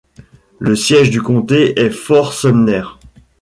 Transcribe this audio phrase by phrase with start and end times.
[0.57, 2.83] Le siège du comté est Fort Sumner.